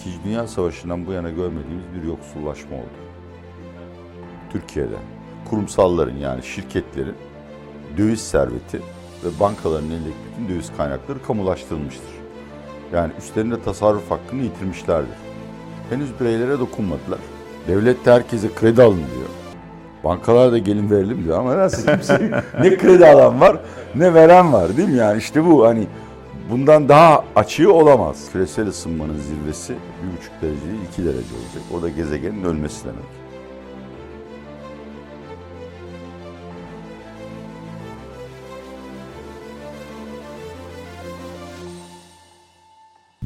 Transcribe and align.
İkinci 0.00 0.24
Dünya 0.24 0.46
Savaşı'ndan 0.46 1.06
bu 1.06 1.12
yana 1.12 1.30
görmediğimiz 1.30 1.84
bir 1.94 2.08
yoksullaşma 2.08 2.76
oldu. 2.76 2.98
Türkiye'de 4.52 4.96
kurumsalların 5.50 6.16
yani 6.16 6.42
şirketlerin 6.42 7.14
döviz 7.96 8.20
serveti 8.20 8.80
ve 9.24 9.40
bankaların 9.40 9.90
elindeki 9.90 10.16
bütün 10.30 10.48
döviz 10.54 10.72
kaynakları 10.76 11.22
kamulaştırılmıştır. 11.22 12.10
Yani 12.92 13.12
üstlerinde 13.18 13.62
tasarruf 13.62 14.10
hakkını 14.10 14.42
yitirmişlerdir. 14.42 15.16
Henüz 15.90 16.20
bireylere 16.20 16.58
dokunmadılar. 16.58 17.18
Devlet 17.68 18.06
de 18.06 18.12
herkese 18.12 18.54
kredi 18.54 18.82
alın 18.82 18.96
diyor. 18.96 19.28
Bankalar 20.04 20.52
da 20.52 20.58
gelin 20.58 20.90
verelim 20.90 21.24
diyor 21.24 21.38
ama 21.38 21.56
nasıl 21.56 21.86
kimse 21.86 22.42
ne 22.60 22.76
kredi 22.76 23.06
alan 23.06 23.40
var 23.40 23.56
ne 23.94 24.14
veren 24.14 24.52
var 24.52 24.76
değil 24.76 24.88
mi 24.88 24.96
yani 24.96 25.18
işte 25.18 25.44
bu 25.44 25.66
hani 25.66 25.86
bundan 26.50 26.88
daha 26.88 27.24
açığı 27.36 27.72
olamaz. 27.72 28.28
Küresel 28.32 28.66
ısınmanın 28.66 29.18
zirvesi 29.18 29.72
bir 29.72 30.18
buçuk 30.18 30.42
derece 30.42 30.64
değil 30.64 30.80
iki 30.92 31.04
derece 31.04 31.34
olacak. 31.34 31.62
O 31.74 31.82
da 31.82 31.88
gezegenin 31.88 32.44
ölmesi 32.44 32.84
demek. 32.84 33.04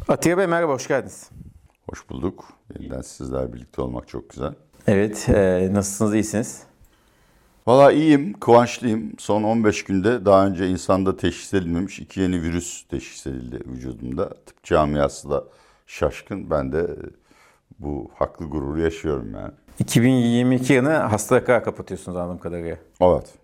Atiye 0.09 0.39
Bey 0.39 0.47
merhaba, 0.47 0.73
hoş 0.73 0.89
geldiniz. 0.89 1.31
Hoş 1.91 2.11
bulduk. 2.11 2.45
Yeniden 2.79 3.01
sizler 3.03 3.53
birlikte 3.53 3.83
olmak 3.83 4.09
çok 4.09 4.31
güzel. 4.31 4.55
Evet, 4.87 5.29
e, 5.29 5.69
nasılsınız, 5.73 6.15
iyisiniz? 6.15 6.63
Valla 7.67 7.93
iyiyim, 7.93 8.33
kıvançlıyım. 8.33 9.13
Son 9.19 9.43
15 9.43 9.85
günde 9.85 10.25
daha 10.25 10.47
önce 10.47 10.69
insanda 10.69 11.17
teşhis 11.17 11.55
edilmemiş 11.55 11.99
iki 11.99 12.21
yeni 12.21 12.43
virüs 12.43 12.85
teşhis 12.89 13.27
edildi 13.27 13.59
vücudumda. 13.67 14.29
Tıp 14.29 14.63
camiası 14.63 15.31
da 15.31 15.45
şaşkın. 15.87 16.51
Ben 16.51 16.73
de 16.73 16.87
bu 17.79 18.11
haklı 18.15 18.47
gururu 18.47 18.81
yaşıyorum 18.81 19.35
yani. 19.35 19.53
2022 19.79 20.73
yılını 20.73 20.93
hastalıklara 20.93 21.63
kapatıyorsunuz 21.63 22.17
anladığım 22.17 22.39
kadarıyla. 22.39 22.77
Evet. 23.01 23.35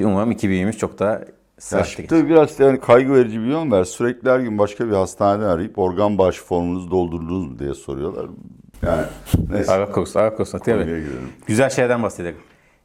Umarım 0.00 0.30
2023 0.30 0.78
çok 0.78 0.98
daha 0.98 1.20
geçer. 1.82 2.08
tabii 2.08 2.28
biraz 2.28 2.60
yani 2.60 2.80
kaygı 2.80 3.14
verici 3.14 3.40
bir 3.40 3.46
yön 3.46 3.70
var. 3.70 3.84
Sürekli 3.84 4.30
her 4.30 4.40
gün 4.40 4.58
başka 4.58 4.86
bir 4.86 4.92
hastaneden 4.92 5.46
arayıp 5.46 5.78
organ 5.78 6.18
bağışı 6.18 6.44
formunuzu 6.44 6.90
doldurdunuz 6.90 7.46
mu 7.46 7.58
diye 7.58 7.74
soruyorlar. 7.74 8.26
Yani 8.82 9.02
neyse. 9.50 9.72
Atiye 10.54 10.76
Bey. 10.76 10.84
Konuya 10.84 11.00
girelim. 11.00 11.28
Güzel 11.46 11.70
şeylerden 11.70 12.02
bahsedelim. 12.02 12.36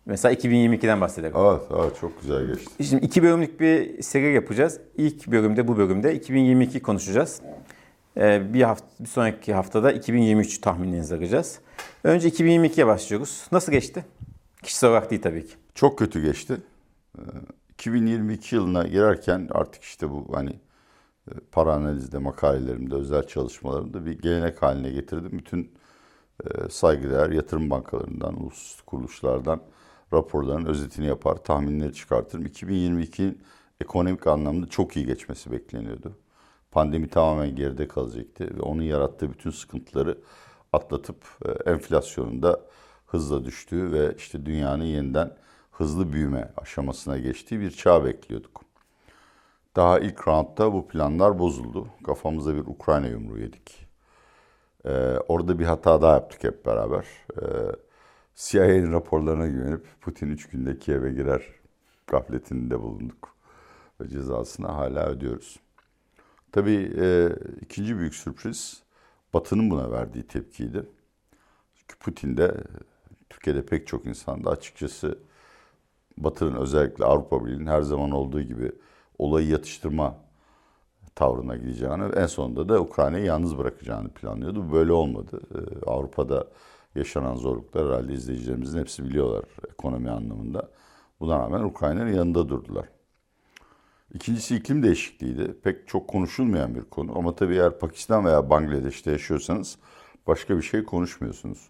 Mesela 0.08 0.34
2022'den 0.34 1.02
bahsedelim. 1.02 1.34
Evet, 1.38 1.62
evet 1.80 2.00
çok 2.02 2.22
güzel 2.22 2.48
geçti. 2.48 2.84
Şimdi 2.84 3.06
iki 3.06 3.24
bölümlük 3.24 3.60
bir 3.60 4.02
seri 4.02 4.34
yapacağız. 4.34 4.80
İlk 4.96 5.28
bölümde 5.28 5.68
bu 5.68 5.78
bölümde 5.78 6.16
2022 6.16 6.82
konuşacağız. 6.82 7.42
Ee, 8.18 8.54
bir, 8.54 8.62
hafta, 8.62 8.86
bir 9.00 9.08
sonraki 9.08 9.54
haftada 9.54 9.92
2023 9.92 10.62
tahminlerinizi 10.62 11.16
alacağız. 11.16 11.60
Önce 12.04 12.30
2022'ye 12.30 12.88
başlıyoruz. 12.88 13.48
Nasıl 13.52 13.72
geçti? 13.72 14.06
Kişisel 14.64 14.90
olarak 14.90 15.12
değil 15.12 15.22
tabii 15.22 15.48
ki. 15.48 15.54
Çok 15.76 16.00
kötü 16.00 16.24
geçti. 16.24 16.58
Ee, 17.18 17.22
2022 17.74 18.56
yılına 18.56 18.84
girerken 18.88 19.48
artık 19.52 19.84
işte 19.84 20.10
bu 20.10 20.28
hani 20.34 20.52
e, 21.32 21.32
para 21.52 21.74
analizde, 21.74 22.18
makalelerimde, 22.18 22.96
özel 22.96 23.28
çalışmalarımda 23.28 24.06
bir 24.06 24.20
gelenek 24.20 24.62
haline 24.62 24.90
getirdim. 24.90 25.32
Bütün 25.32 25.72
e, 26.46 26.70
saygıdeğer 26.70 27.30
yatırım 27.30 27.70
bankalarından, 27.70 28.34
uluslararası 28.34 28.86
kuruluşlardan 28.86 29.62
raporların 30.14 30.66
özetini 30.66 31.06
yapar, 31.06 31.36
tahminleri 31.36 31.94
çıkartırım. 31.94 32.46
2022'nin 32.46 33.42
ekonomik 33.82 34.28
anlamda 34.28 34.68
çok 34.68 34.98
iyi 34.98 35.06
geçmesi 35.06 35.52
bekleniyordu. 35.52 36.18
Pandemi 36.72 37.08
tamamen 37.10 37.56
geride 37.56 37.88
kalacaktı 37.88 38.58
ve 38.58 38.62
onun 38.62 38.82
yarattığı 38.82 39.32
bütün 39.32 39.52
sıkıntıları 39.52 40.18
atlatıp 40.74 41.18
e, 41.46 41.72
enflasyonun 41.72 42.44
da 42.44 42.62
hızla 43.06 43.46
düştüğü 43.46 43.92
ve 43.92 44.16
işte 44.18 44.46
dünyanın 44.46 44.84
yeniden 44.84 45.32
hızlı 45.72 46.14
büyüme 46.14 46.54
aşamasına 46.58 47.18
geçtiği 47.18 47.60
bir 47.60 47.72
çağ 47.72 48.06
bekliyorduk. 48.06 48.62
Daha 49.76 50.00
ilk 50.00 50.28
roundda 50.28 50.74
bu 50.74 50.88
planlar 50.88 51.40
bozuldu. 51.40 51.88
Kafamıza 52.06 52.56
bir 52.56 52.62
Ukrayna 52.62 53.08
yumruğu 53.08 53.40
yedik. 53.40 53.88
Ee, 54.86 55.18
orada 55.28 55.60
bir 55.60 55.66
hata 55.66 56.02
daha 56.02 56.14
yaptık 56.14 56.44
hep 56.44 56.66
beraber. 56.66 57.06
Ee, 57.38 57.46
CIA'nin 58.38 58.92
raporlarına 58.92 59.48
güvenip 59.48 59.86
Putin 60.02 60.28
3 60.28 60.50
günde 60.50 60.80
Kiev'e 60.80 61.12
girer 61.12 61.44
gafletinde 62.08 62.82
bulunduk. 62.82 63.36
Ve 64.02 64.08
cezasını 64.08 64.68
hala 64.68 65.06
ödüyoruz. 65.06 65.60
Tabii 66.52 66.94
e, 66.98 67.30
ikinci 67.62 67.98
büyük 67.98 68.16
sürpriz 68.16 68.84
Batı'nın 69.34 69.70
buna 69.70 69.92
verdiği 69.92 70.28
tepkiydi. 70.28 70.86
Çünkü 71.76 72.00
Putin 72.00 72.38
de 72.38 72.56
Türkiye'de 73.30 73.66
pek 73.66 73.88
çok 73.88 74.06
insan 74.06 74.44
da 74.44 74.50
açıkçası 74.50 75.20
Batı'nın 76.18 76.56
özellikle 76.56 77.06
Avrupa 77.06 77.46
Birliği'nin 77.46 77.68
her 77.68 77.82
zaman 77.82 78.12
olduğu 78.12 78.42
gibi 78.42 78.72
olayı 79.18 79.48
yatıştırma 79.48 80.18
tavrına 81.16 81.56
gideceğini 81.56 82.04
en 82.04 82.26
sonunda 82.26 82.70
da 82.70 82.82
Ukrayna'yı 82.82 83.26
yalnız 83.26 83.58
bırakacağını 83.58 84.10
planlıyordu. 84.10 84.72
Böyle 84.72 84.92
olmadı. 84.92 85.42
Ee, 85.56 85.86
Avrupa'da 85.86 86.48
yaşanan 86.98 87.36
zorluklar 87.36 87.88
herhalde 87.88 88.14
izleyicilerimizin 88.14 88.80
hepsi 88.80 89.04
biliyorlar 89.06 89.46
ekonomi 89.72 90.10
anlamında. 90.10 90.70
Buna 91.20 91.40
rağmen 91.40 91.64
Ukrayna'nın 91.64 92.14
yanında 92.14 92.50
durdular. 92.50 92.90
İkincisi 94.14 94.56
iklim 94.56 94.84
değişikliğiydi. 94.84 95.56
Pek 95.64 95.88
çok 95.88 96.08
konuşulmayan 96.08 96.76
bir 96.76 96.82
konu 96.82 97.18
ama 97.18 97.36
tabii 97.36 97.56
eğer 97.56 97.80
Pakistan 97.80 98.26
veya 98.26 98.50
Bangladeş'te 98.50 99.12
yaşıyorsanız 99.12 99.78
başka 100.28 100.58
bir 100.58 100.62
şey 100.62 100.84
konuşmuyorsunuz. 100.84 101.70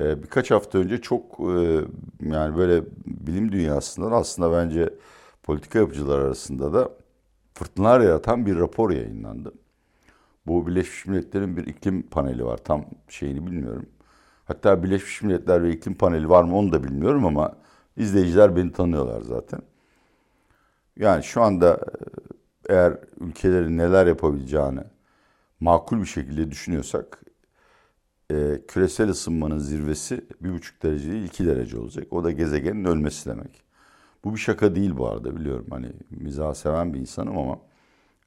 Ee, 0.00 0.22
birkaç 0.22 0.50
hafta 0.50 0.78
önce 0.78 1.00
çok 1.00 1.40
e, 1.40 1.80
yani 2.20 2.56
böyle 2.56 2.84
bilim 3.06 3.52
dünyasından 3.52 4.12
aslında 4.12 4.52
bence 4.52 4.94
politika 5.42 5.78
yapıcılar 5.78 6.18
arasında 6.18 6.72
da 6.72 6.90
fırtınalar 7.54 8.00
yaratan 8.00 8.46
bir 8.46 8.56
rapor 8.56 8.90
yayınlandı. 8.90 9.52
Bu 10.46 10.66
Birleşmiş 10.66 11.06
Milletler'in 11.06 11.56
bir 11.56 11.66
iklim 11.66 12.02
paneli 12.02 12.44
var. 12.44 12.56
Tam 12.56 12.84
şeyini 13.08 13.46
bilmiyorum. 13.46 13.86
Hatta 14.50 14.82
Birleşmiş 14.82 15.22
Milletler 15.22 15.62
ve 15.62 15.70
iklim 15.72 15.94
paneli 15.94 16.28
var 16.28 16.44
mı 16.44 16.56
onu 16.56 16.72
da 16.72 16.84
bilmiyorum 16.84 17.26
ama 17.26 17.56
izleyiciler 17.96 18.56
beni 18.56 18.72
tanıyorlar 18.72 19.22
zaten. 19.22 19.60
Yani 20.96 21.24
şu 21.24 21.42
anda 21.42 21.80
e, 22.68 22.72
eğer 22.74 22.98
ülkelerin 23.20 23.78
neler 23.78 24.06
yapabileceğini 24.06 24.80
makul 25.60 26.00
bir 26.00 26.06
şekilde 26.06 26.50
düşünüyorsak 26.50 27.22
e, 28.30 28.62
küresel 28.68 29.08
ısınmanın 29.08 29.58
zirvesi 29.58 30.24
bir 30.40 30.52
buçuk 30.52 30.82
derece 30.82 31.10
değil 31.12 31.24
iki 31.24 31.46
derece 31.46 31.78
olacak. 31.78 32.12
O 32.12 32.24
da 32.24 32.30
gezegenin 32.30 32.84
ölmesi 32.84 33.30
demek. 33.30 33.62
Bu 34.24 34.34
bir 34.34 34.40
şaka 34.40 34.74
değil 34.74 34.96
bu 34.96 35.08
arada 35.08 35.36
biliyorum. 35.36 35.66
Hani 35.70 35.92
mizah 36.10 36.54
seven 36.54 36.94
bir 36.94 37.00
insanım 37.00 37.38
ama 37.38 37.58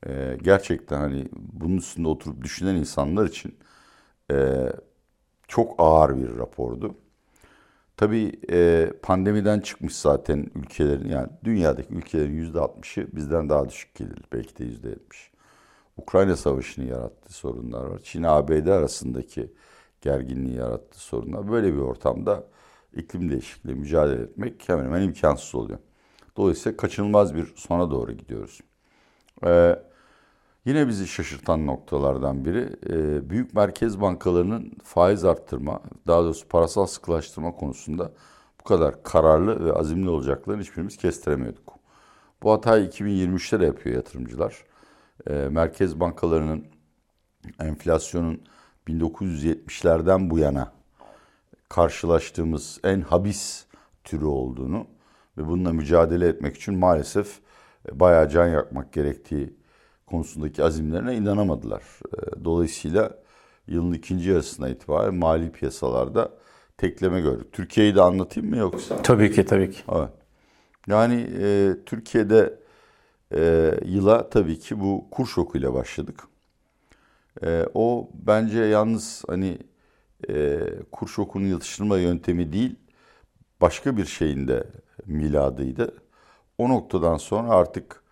e, 0.07 0.37
gerçekten 0.43 0.99
hani 0.99 1.29
bunun 1.33 1.77
üstünde 1.77 2.07
oturup 2.07 2.43
düşünen 2.43 2.75
insanlar 2.75 3.25
için 3.27 3.55
e, 4.31 4.69
çok 5.53 5.75
ağır 5.77 6.17
bir 6.17 6.37
rapordu. 6.37 6.95
Tabii 7.97 8.31
e, 8.51 8.89
pandemiden 9.01 9.59
çıkmış 9.59 9.95
zaten 9.95 10.47
ülkelerin 10.55 11.09
yani 11.09 11.27
dünyadaki 11.43 11.93
ülkelerin 11.93 12.33
yüzde 12.33 12.59
altmışı 12.59 13.07
bizden 13.13 13.49
daha 13.49 13.69
düşük 13.69 13.95
gelir. 13.95 14.19
Belki 14.33 14.57
de 14.57 14.63
yüzde 14.63 14.89
yetmiş. 14.89 15.31
Ukrayna 15.97 16.35
Savaşı'nın 16.35 16.85
yarattığı 16.85 17.33
sorunlar 17.33 17.85
var. 17.85 17.99
Çin 18.03 18.23
ABD 18.23 18.67
arasındaki 18.67 19.53
gerginliği 20.01 20.57
yarattığı 20.57 20.99
sorunlar. 20.99 21.51
Böyle 21.51 21.73
bir 21.73 21.79
ortamda 21.79 22.43
iklim 22.93 23.29
değişikliği 23.31 23.75
mücadele 23.75 24.21
etmek 24.21 24.69
hemen 24.69 24.83
hemen 24.83 25.01
imkansız 25.01 25.55
oluyor. 25.55 25.79
Dolayısıyla 26.37 26.77
kaçınılmaz 26.77 27.35
bir 27.35 27.53
sona 27.55 27.91
doğru 27.91 28.11
gidiyoruz. 28.11 28.61
Ee, 29.45 29.75
yine 30.65 30.87
bizi 30.87 31.07
şaşırtan 31.07 31.67
noktalardan 31.67 32.45
biri 32.45 32.69
e, 32.89 33.29
büyük 33.29 33.53
merkez 33.53 34.01
bankalarının 34.01 34.71
faiz 34.83 35.25
arttırma, 35.25 35.81
daha 36.07 36.23
doğrusu 36.23 36.47
parasal 36.47 36.85
sıkılaştırma 36.85 37.51
konusunda 37.51 38.11
bu 38.59 38.63
kadar 38.63 39.03
kararlı 39.03 39.65
ve 39.65 39.73
azimli 39.73 40.09
olacaklarını 40.09 40.61
hiçbirimiz 40.61 40.97
kestiremiyorduk. 40.97 41.73
Bu 42.43 42.51
hatayı 42.51 42.87
2023'te 42.87 43.59
de 43.59 43.65
yapıyor 43.65 43.95
yatırımcılar. 43.95 44.63
E, 45.27 45.33
merkez 45.33 45.99
bankalarının 45.99 46.65
enflasyonun 47.59 48.41
1970'lerden 48.87 50.29
bu 50.29 50.39
yana 50.39 50.71
karşılaştığımız 51.69 52.79
en 52.83 53.01
habis 53.01 53.65
türü 54.03 54.25
olduğunu 54.25 54.87
ve 55.37 55.47
bununla 55.47 55.73
mücadele 55.73 56.27
etmek 56.27 56.55
için 56.55 56.79
maalesef 56.79 57.39
e, 57.89 57.99
bayağı 57.99 58.29
can 58.29 58.47
yakmak 58.47 58.93
gerektiği 58.93 59.62
konusundaki 60.13 60.63
azimlerine 60.63 61.15
inanamadılar. 61.15 61.81
E, 62.13 62.45
dolayısıyla 62.45 63.17
yılın 63.67 63.93
ikinci 63.93 64.29
yarısına 64.29 64.69
itibaren 64.69 65.15
mali 65.15 65.51
piyasalarda 65.51 66.29
tekleme 66.77 67.21
gördük. 67.21 67.53
Türkiye'yi 67.53 67.95
de 67.95 68.01
anlatayım 68.01 68.49
mı 68.49 68.57
yoksa? 68.57 69.01
Tabii 69.01 69.31
ki, 69.31 69.45
tabii 69.45 69.71
ki. 69.71 69.81
Evet. 69.91 70.09
Yani 70.87 71.27
e, 71.41 71.75
Türkiye'de 71.85 72.59
e, 73.35 73.71
yıla 73.85 74.29
tabii 74.29 74.59
ki 74.59 74.79
bu 74.79 75.05
kur 75.11 75.27
şokuyla 75.27 75.73
başladık. 75.73 76.23
E, 77.43 77.65
o 77.73 78.09
bence 78.13 78.59
yalnız 78.59 79.23
hani 79.27 79.57
e, 80.29 80.59
kur 80.91 81.07
şokunu 81.07 81.47
yatıştırma 81.47 81.97
yöntemi 81.97 82.53
değil, 82.53 82.75
başka 83.61 83.97
bir 83.97 84.05
şeyin 84.05 84.47
de 84.47 84.67
miladıydı. 85.05 85.93
O 86.57 86.69
noktadan 86.69 87.17
sonra 87.17 87.49
artık 87.49 88.02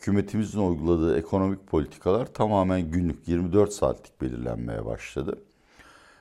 hükümetimizin 0.00 0.60
uyguladığı 0.60 1.18
ekonomik 1.18 1.66
politikalar 1.66 2.26
tamamen 2.26 2.90
günlük 2.90 3.28
24 3.28 3.72
saatlik 3.72 4.20
belirlenmeye 4.20 4.84
başladı. 4.84 5.38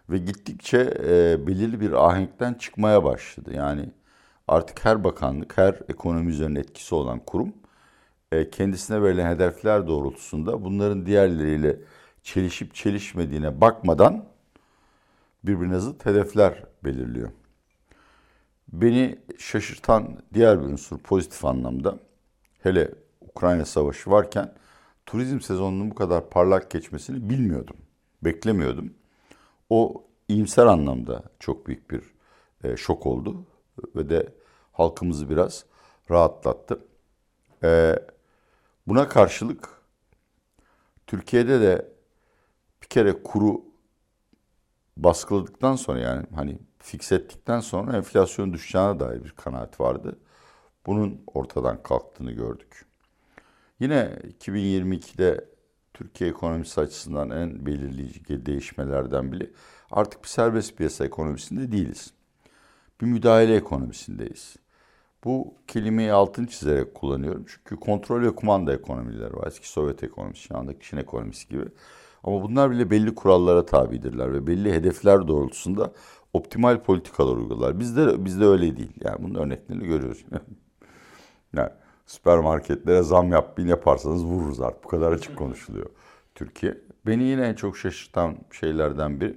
Ve 0.10 0.18
gittikçe 0.18 0.94
e, 1.08 1.48
belirli 1.48 1.82
bir 1.82 1.92
ahenkten 1.92 2.54
çıkmaya 2.54 3.04
başladı. 3.04 3.54
Yani 3.54 3.90
artık 4.48 4.86
her 4.86 5.04
bakanlık, 5.04 5.58
her 5.58 5.80
ekonomi 5.90 6.32
üzerine 6.32 6.60
etkisi 6.60 6.96
olan 6.96 7.20
kurum 7.20 7.54
e, 8.32 8.50
kendisine 8.50 9.04
verilen 9.04 9.36
hedefler 9.36 9.88
doğrultusunda 9.88 10.64
bunların 10.64 11.06
diğerleriyle 11.06 11.78
çelişip 12.24 12.76
çelişmediğine 12.76 13.62
bakmadan 13.62 14.26
birbirine 15.44 15.80
zıt 15.80 16.06
hedefler 16.06 16.64
belirliyor. 16.84 17.30
Beni 18.68 19.20
şaşırtan 19.38 20.18
diğer 20.34 20.62
bir 20.62 20.66
unsur 20.66 20.98
pozitif 20.98 21.46
anlamda 21.46 22.00
hele 22.64 22.92
Ukrayna 23.40 23.66
Savaşı 23.66 24.12
varken 24.12 24.54
turizm 25.06 25.42
sezonunun 25.42 25.92
bu 25.92 25.96
kadar 25.96 26.30
parlak 26.30 26.72
geçmesini 26.72 27.30
bilmiyordum. 27.30 27.78
Beklemiyordum. 28.22 28.94
O 29.70 30.04
iyimser 30.28 30.66
anlamda 30.66 31.24
çok 31.40 31.68
büyük 31.68 31.92
bir 31.92 32.04
e, 32.64 32.78
şok 32.78 33.06
oldu 33.06 33.46
ve 33.96 34.10
de 34.10 34.34
halkımızı 34.72 35.30
biraz 35.30 35.66
rahatlattı. 36.12 36.80
E, 37.64 37.96
buna 38.88 39.10
karşılık 39.10 39.70
Türkiye'de 41.08 41.62
de 41.62 41.92
bir 42.82 42.88
kere 42.88 43.24
kuru 43.24 43.62
baskıladıktan 44.98 45.76
sonra 45.76 46.00
yani 46.00 46.26
hani 46.36 46.60
fix 46.80 47.12
ettikten 47.12 47.60
sonra 47.60 47.98
enflasyon 47.98 48.54
düşeceğine 48.54 49.00
dair 49.00 49.24
bir 49.24 49.32
kanaat 49.32 49.80
vardı. 49.80 50.20
Bunun 50.86 51.22
ortadan 51.28 51.84
kalktığını 51.84 52.32
gördük. 52.32 52.89
Yine 53.80 54.20
2022'de 54.40 55.46
Türkiye 55.94 56.30
ekonomisi 56.30 56.82
açısından 56.82 57.30
en 57.30 57.66
belirleyici 57.66 58.46
değişmelerden 58.46 59.32
biri 59.32 59.52
artık 59.92 60.24
bir 60.24 60.28
serbest 60.28 60.78
piyasa 60.78 61.06
ekonomisinde 61.06 61.72
değiliz. 61.72 62.14
Bir 63.02 63.06
müdahale 63.06 63.56
ekonomisindeyiz. 63.56 64.56
Bu 65.24 65.54
kelimeyi 65.68 66.12
altın 66.12 66.46
çizerek 66.46 66.96
kullanıyorum. 66.96 67.46
Çünkü 67.48 67.76
kontrol 67.76 68.22
ve 68.22 68.36
kumanda 68.36 68.74
ekonomileri 68.74 69.34
var. 69.34 69.48
Eski 69.48 69.70
Sovyet 69.70 70.04
ekonomisi, 70.04 70.42
şu 70.42 70.58
andaki 70.58 70.90
Çin 70.90 70.98
ekonomisi 70.98 71.50
gibi. 71.50 71.66
Ama 72.24 72.44
bunlar 72.44 72.72
bile 72.72 72.90
belli 72.90 73.16
kurallara 73.16 73.66
tabidirler 73.66 74.34
ve 74.34 74.48
belli 74.48 74.74
hedefler 74.74 75.28
doğrultusunda 75.28 75.94
optimal 76.34 76.84
politikalar 76.84 77.36
uygular. 77.38 77.80
Bizde 77.80 78.26
bizde 78.26 78.46
öyle 78.46 78.78
değil. 78.78 78.94
Yani 79.04 79.24
bunun 79.24 79.36
örneklerini 79.36 79.88
görüyoruz. 79.88 80.26
yani 81.54 81.70
süpermarketlere 82.10 83.04
zam 83.04 83.32
yapmayın 83.32 83.70
yaparsanız 83.70 84.26
vururuz 84.26 84.62
artık. 84.62 84.84
Bu 84.84 84.88
kadar 84.88 85.12
açık 85.12 85.38
konuşuluyor 85.38 85.90
Türkiye. 86.36 86.78
Beni 87.06 87.24
yine 87.24 87.48
en 87.48 87.54
çok 87.54 87.78
şaşırtan 87.78 88.38
şeylerden 88.52 89.22
biri 89.22 89.36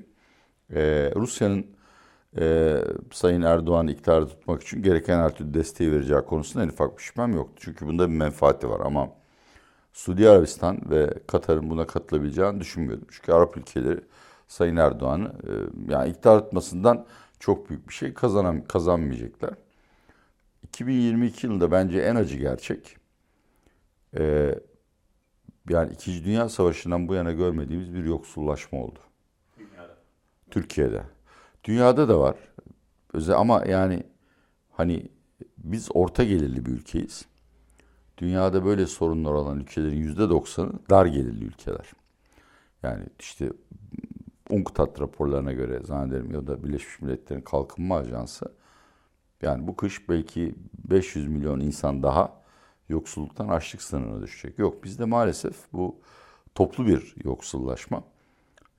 e, 0.75 1.13
Rusya'nın 1.17 1.67
e, 2.39 2.77
Sayın 3.13 3.43
Erdoğan'ı 3.43 3.93
iktidarda 3.93 4.29
tutmak 4.29 4.63
için 4.63 4.83
gereken 4.83 5.19
her 5.19 5.35
türlü 5.35 5.55
desteği 5.55 5.93
vereceği 5.93 6.21
konusunda 6.21 6.65
en 6.65 6.69
ufak 6.69 6.99
bir 6.99 7.03
şüphem 7.03 7.35
yoktu. 7.35 7.55
Çünkü 7.57 7.87
bunda 7.87 8.09
bir 8.09 8.15
menfaati 8.15 8.71
var 8.71 8.81
ama 8.85 9.09
Suudi 9.93 10.29
Arabistan 10.29 10.79
ve 10.91 11.15
Katar'ın 11.27 11.71
buna 11.71 11.87
katılabileceğini 11.87 12.61
düşünmüyordum. 12.61 13.07
Çünkü 13.11 13.33
Arap 13.33 13.57
ülkeleri 13.57 14.01
Sayın 14.49 14.77
Erdoğan'ı 14.77 15.29
e, 15.29 15.53
yani 15.93 16.11
iktidar 16.11 16.39
tutmasından 16.39 17.07
çok 17.41 17.71
büyük 17.71 17.89
bir 17.89 17.95
şey 17.95 18.15
kazanam 18.15 18.65
kazanmayacaklar. 18.65 19.55
2022 20.73 21.47
yılında 21.47 21.71
bence 21.71 22.01
en 22.01 22.17
acı 22.17 22.37
gerçek 22.37 22.97
e, 24.19 24.55
yani 25.71 25.93
İkinci 25.93 26.25
Dünya 26.25 26.49
Savaşı'ndan 26.49 27.09
bu 27.09 27.15
yana 27.15 27.33
görmediğimiz 27.33 27.95
bir 27.95 28.05
yoksullaşma 28.05 28.79
oldu. 28.79 28.99
Dünyada. 29.59 29.97
Türkiye'de. 30.51 31.03
Dünyada 31.65 32.09
da 32.09 32.21
var. 32.21 32.37
Özel 33.13 33.37
ama 33.37 33.65
yani 33.67 34.03
hani 34.71 35.09
biz 35.59 35.89
orta 35.95 36.25
gelirli 36.25 36.67
bir 36.67 36.71
ülkeyiz. 36.71 37.25
Dünyada 38.19 38.65
böyle 38.65 38.87
sorunlar 38.87 39.33
olan 39.33 39.61
ülkelerin 39.61 39.97
yüzde 39.97 40.31
doksanı 40.31 40.73
dar 40.91 41.07
gelirli 41.07 41.45
ülkeler. 41.45 41.93
Yani 42.83 43.05
işte 43.19 43.51
UNCTAD 44.51 45.01
raporlarına 45.01 45.53
göre 45.53 45.81
zannederim 45.85 46.31
ya 46.31 46.47
da 46.47 46.65
Birleşmiş 46.65 47.01
Milletler'in 47.01 47.41
Kalkınma 47.41 47.97
Ajansı 47.97 48.62
yani 49.43 49.67
bu 49.67 49.77
kış 49.77 50.09
belki 50.09 50.55
500 50.91 51.29
milyon 51.29 51.61
insan 51.61 52.03
daha 52.03 52.43
yoksulluktan 52.89 53.49
açlık 53.49 53.83
sınırına 53.83 54.23
düşecek. 54.23 54.59
Yok 54.59 54.85
bizde 54.85 55.05
maalesef 55.05 55.57
bu 55.73 56.01
toplu 56.55 56.87
bir 56.87 57.15
yoksullaşma. 57.25 58.05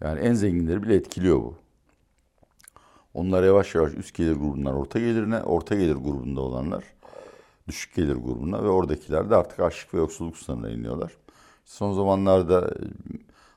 Yani 0.01 0.19
en 0.19 0.33
zenginleri 0.33 0.83
bile 0.83 0.95
etkiliyor 0.95 1.37
bu. 1.37 1.55
Onlar 3.13 3.43
yavaş 3.43 3.75
yavaş 3.75 3.93
üst 3.93 4.15
gelir 4.15 4.35
grubundan 4.35 4.75
orta 4.75 4.99
gelirine, 4.99 5.43
orta 5.43 5.75
gelir 5.75 5.95
grubunda 5.95 6.41
olanlar 6.41 6.83
düşük 7.67 7.95
gelir 7.95 8.15
grubuna 8.15 8.63
ve 8.63 8.67
oradakiler 8.67 9.29
de 9.29 9.35
artık 9.35 9.59
açlık 9.59 9.93
ve 9.93 9.97
yoksulluk 9.97 10.37
sınırına 10.37 10.69
iniyorlar. 10.69 11.17
Son 11.65 11.93
zamanlarda 11.93 12.67
e, 12.67 12.83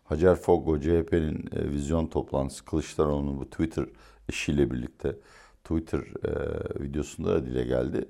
Hacer 0.04 0.36
Fogo, 0.36 0.80
CHP'nin 0.80 1.48
e, 1.52 1.70
vizyon 1.70 2.06
toplantısı 2.06 2.64
Kılıçdaroğlu'nun 2.64 3.38
bu 3.38 3.50
Twitter 3.50 3.86
işiyle 4.28 4.70
birlikte 4.70 5.16
Twitter 5.66 5.98
e, 6.00 6.32
videosunda 6.84 7.30
da 7.30 7.46
dile 7.46 7.64
geldi. 7.64 8.08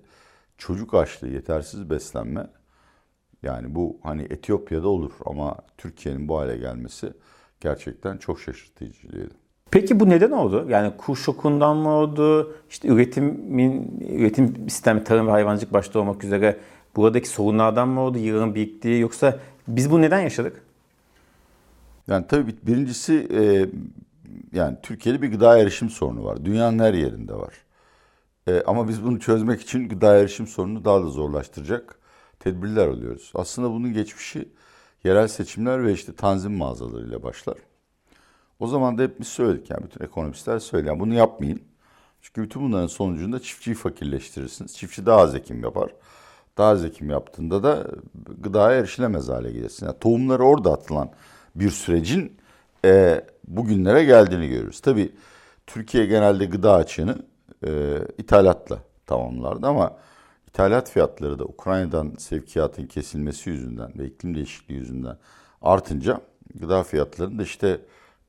Çocuk 0.59 0.95
açlığı, 0.95 1.29
yetersiz 1.29 1.91
beslenme. 1.91 2.47
Yani 3.43 3.75
bu 3.75 3.99
hani 4.03 4.23
Etiyopya'da 4.23 4.89
olur 4.89 5.13
ama 5.27 5.57
Türkiye'nin 5.79 6.29
bu 6.29 6.39
hale 6.39 6.57
gelmesi 6.57 7.13
gerçekten 7.61 8.17
çok 8.17 8.41
şaşırtıcıydı. 8.41 9.35
Peki 9.71 10.01
bu 10.01 10.09
neden 10.09 10.31
oldu? 10.31 10.67
Yani 10.69 10.93
kur 10.97 11.17
şokundan 11.17 11.77
mı 11.77 11.89
oldu? 11.89 12.55
İşte 12.71 12.89
üretimin 12.89 14.01
üretim 14.09 14.71
sistemi 14.71 15.05
tarım 15.05 15.27
ve 15.27 15.31
hayvancılık 15.31 15.73
başta 15.73 16.01
olmak 16.01 16.25
üzere 16.25 16.57
buradaki 16.97 17.29
sorunlardan 17.29 17.89
mı 17.89 18.01
oldu? 18.01 18.19
Yığın 18.19 18.55
biriktiği 18.55 19.01
yoksa 19.01 19.39
biz 19.69 19.91
bu 19.91 20.03
neden 20.03 20.21
yaşadık? 20.21 20.63
Yani 22.09 22.27
tabii 22.27 22.55
birincisi 22.63 23.29
e, 23.35 23.67
yani 24.53 24.77
Türkiye'de 24.83 25.23
bir 25.23 25.31
gıda 25.31 25.59
erişim 25.59 25.91
sorunu 25.91 26.25
var. 26.25 26.45
Dünyanın 26.45 26.79
her 26.79 26.95
yerinde 26.95 27.35
var. 27.35 27.55
E, 28.47 28.63
ama 28.67 28.89
biz 28.89 29.05
bunu 29.05 29.21
çözmek 29.21 29.61
için 29.63 29.89
gıda 29.89 30.17
erişim 30.17 30.47
sorununu 30.47 30.85
daha 30.85 31.03
da 31.03 31.07
zorlaştıracak 31.07 31.99
tedbirler 32.41 32.89
alıyoruz. 32.89 33.33
Aslında 33.35 33.71
bunun 33.71 33.93
geçmişi 33.93 34.49
yerel 35.05 35.29
seçimler 35.29 35.85
ve 35.85 35.93
işte 35.93 36.15
tanzim 36.15 36.53
mağazalarıyla 36.53 37.23
başlar. 37.23 37.57
O 38.61 38.67
zaman 38.67 38.99
da 38.99 39.03
hep 39.03 39.21
biz 39.21 39.29
söyledik 39.29 39.71
yani 39.71 39.85
bütün 39.85 40.05
ekonomistler 40.05 40.59
söylüyor. 40.59 40.95
Yani 40.95 41.01
bunu 41.01 41.15
yapmayın. 41.15 41.63
Çünkü 42.23 42.43
bütün 42.43 42.63
bunların 42.63 42.87
sonucunda 42.87 43.41
çiftçiyi 43.41 43.77
fakirleştirirsiniz. 43.77 44.77
Çiftçi 44.77 45.07
daha 45.07 45.21
az 45.21 45.35
ekim 45.35 45.63
yapar. 45.63 45.91
Daha 46.59 46.71
az 46.71 46.85
ekim 46.85 47.11
yaptığında 47.11 47.63
da 47.63 47.87
gıdaya 48.43 48.79
erişilemez 48.79 49.29
hale 49.29 49.53
gelirsin. 49.53 49.87
Yani 49.87 49.99
tohumları 49.99 50.45
orada 50.45 50.73
atılan 50.73 51.11
bir 51.55 51.71
sürecin 51.71 52.37
e, 52.87 53.25
bugünlere 53.49 54.05
geldiğini 54.05 54.49
görüyoruz. 54.49 54.81
Tabii 54.81 55.13
Türkiye 55.67 56.07
genelde 56.07 56.45
gıda 56.47 56.75
açığını 56.75 57.19
e, 57.67 57.99
ithalatla 58.19 58.79
tamamlardı 59.07 59.67
ama 59.67 59.97
ithalat 60.49 60.91
fiyatları 60.91 61.39
da 61.39 61.45
Ukrayna'dan 61.45 62.15
sevkiyatın 62.19 62.87
kesilmesi 62.87 63.51
yüzünden 63.51 63.93
ve 63.99 64.07
iklim 64.07 64.35
değişikliği 64.35 64.75
yüzünden 64.75 65.17
artınca 65.63 66.21
gıda 66.55 66.83
fiyatlarında 66.83 67.43
işte 67.43 67.81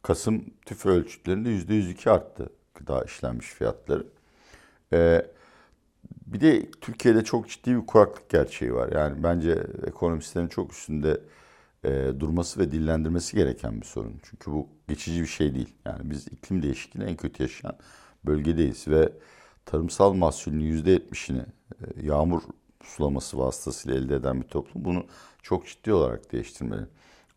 Kasım 0.01 0.45
tüfe 0.65 0.89
ölçütlerinde 0.89 1.49
yüzde 1.49 1.73
yüz 1.73 1.91
iki 1.91 2.09
arttı 2.09 2.49
gıda 2.75 3.03
işlenmiş 3.03 3.47
fiyatları. 3.47 4.05
Ee, 4.93 5.25
bir 6.25 6.41
de 6.41 6.71
Türkiye'de 6.71 7.23
çok 7.23 7.49
ciddi 7.49 7.75
bir 7.75 7.85
kuraklık 7.85 8.29
gerçeği 8.29 8.73
var. 8.73 8.91
Yani 8.91 9.23
bence 9.23 9.63
ekonomistlerin 9.87 10.47
çok 10.47 10.73
üstünde 10.73 11.21
e, 11.87 12.19
durması 12.19 12.59
ve 12.59 12.71
dillendirmesi 12.71 13.35
gereken 13.35 13.81
bir 13.81 13.85
sorun. 13.85 14.19
Çünkü 14.23 14.51
bu 14.51 14.67
geçici 14.87 15.21
bir 15.21 15.27
şey 15.27 15.55
değil. 15.55 15.75
Yani 15.85 16.09
biz 16.11 16.27
iklim 16.27 16.63
değişikliğini 16.63 17.09
en 17.09 17.15
kötü 17.15 17.43
yaşayan 17.43 17.77
bölgedeyiz 18.25 18.87
ve 18.87 19.09
tarımsal 19.65 20.15
yüzde 20.45 20.91
yetmişini 20.91 21.41
e, 21.81 22.05
yağmur 22.05 22.41
sulaması 22.83 23.37
vasıtasıyla 23.37 23.99
elde 23.99 24.15
eden 24.15 24.41
bir 24.41 24.47
toplum 24.47 24.85
bunu 24.85 25.05
çok 25.43 25.67
ciddi 25.67 25.93
olarak 25.93 26.31
değiştirmeli. 26.31 26.85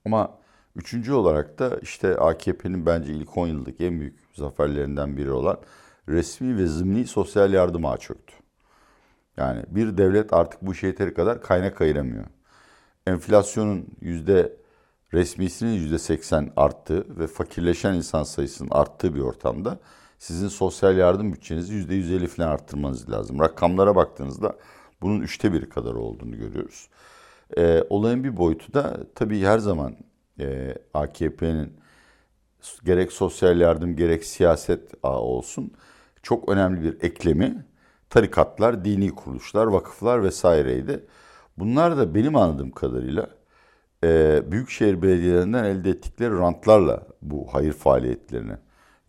Ama 0.05 0.41
Üçüncü 0.77 1.13
olarak 1.13 1.59
da 1.59 1.79
işte 1.83 2.17
AKP'nin 2.17 2.87
bence 2.87 3.13
ilk 3.13 3.37
10 3.37 3.47
yıllık 3.47 3.81
en 3.81 4.01
büyük 4.01 4.19
zaferlerinden 4.35 5.17
biri 5.17 5.31
olan 5.31 5.61
resmi 6.09 6.57
ve 6.57 6.67
zımni 6.67 7.07
sosyal 7.07 7.53
yardım 7.53 7.85
ağı 7.85 7.99
çöktü. 7.99 8.35
Yani 9.37 9.65
bir 9.69 9.99
devlet 9.99 10.33
artık 10.33 10.63
bu 10.63 10.73
işe 10.73 10.87
yeteri 10.87 11.15
kadar 11.15 11.43
kaynak 11.43 11.81
ayıramıyor. 11.81 12.25
Enflasyonun 13.07 13.87
yüzde 14.01 14.57
resmisinin 15.13 15.99
%80 15.99 16.53
arttığı 16.57 17.19
ve 17.19 17.27
fakirleşen 17.27 17.95
insan 17.95 18.23
sayısının 18.23 18.71
arttığı 18.71 19.15
bir 19.15 19.21
ortamda 19.21 19.81
sizin 20.19 20.49
sosyal 20.49 20.97
yardım 20.97 21.33
bütçenizi 21.33 21.75
%150 21.75 22.27
falan 22.27 22.49
arttırmanız 22.49 23.11
lazım. 23.11 23.41
Rakamlara 23.41 23.97
baktığınızda 23.97 24.57
bunun 25.03 25.21
üçte 25.21 25.53
biri 25.53 25.69
kadar 25.69 25.95
olduğunu 25.95 26.37
görüyoruz. 26.37 26.89
E, 27.57 27.85
olayın 27.91 28.25
bir 28.25 28.37
boyutu 28.37 28.75
da 28.75 29.07
tabii 29.15 29.41
her 29.41 29.59
zaman 29.59 29.97
e, 30.41 30.75
AKP'nin 30.95 31.73
gerek 32.85 33.13
sosyal 33.13 33.61
yardım 33.61 33.97
gerek 33.97 34.25
siyaset 34.25 34.95
ağı 35.03 35.21
olsun 35.21 35.73
çok 36.23 36.49
önemli 36.49 36.83
bir 36.83 37.05
eklemi 37.05 37.65
tarikatlar, 38.11 38.85
dini 38.85 39.15
kuruluşlar, 39.15 39.67
vakıflar 39.67 40.25
vesaireydi. 40.25 41.07
Bunlar 41.59 41.97
da 41.97 42.15
benim 42.15 42.37
anladığım 42.37 42.71
kadarıyla 42.71 43.31
e, 44.05 44.43
büyükşehir 44.53 45.03
belediyelerinden 45.03 45.65
elde 45.65 45.91
ettikleri 45.91 46.39
rantlarla 46.39 47.07
bu 47.23 47.47
hayır 47.53 47.73
faaliyetlerini 47.73 48.57